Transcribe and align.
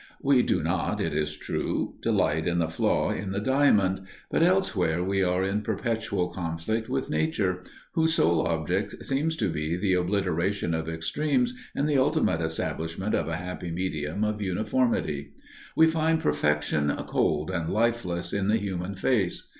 We 0.19 0.41
do 0.41 0.63
not, 0.63 0.99
it 0.99 1.13
is 1.13 1.37
true, 1.37 1.93
delight 2.01 2.47
in 2.47 2.57
the 2.57 2.69
flaw 2.69 3.11
in 3.11 3.29
the 3.33 3.39
diamond, 3.39 4.01
but 4.31 4.41
elsewhere 4.41 5.03
we 5.03 5.21
are 5.21 5.43
in 5.43 5.61
perpetual 5.61 6.29
conflict 6.31 6.89
with 6.89 7.11
nature, 7.11 7.61
whose 7.93 8.15
sole 8.15 8.41
object 8.47 9.05
seems 9.05 9.35
to 9.35 9.47
be 9.47 9.75
the 9.75 9.93
obliteration 9.93 10.73
of 10.73 10.89
extremes 10.89 11.53
and 11.75 11.87
the 11.87 11.99
ultimate 11.99 12.41
establishment 12.41 13.13
of 13.13 13.27
a 13.27 13.35
happy 13.35 13.69
medium 13.69 14.23
of 14.23 14.41
uniformity. 14.41 15.33
We 15.77 15.85
find 15.85 16.19
perfection 16.19 16.91
cold 17.05 17.51
and 17.51 17.69
lifeless 17.69 18.33
in 18.33 18.47
the 18.47 18.57
human 18.57 18.95
face. 18.95 19.47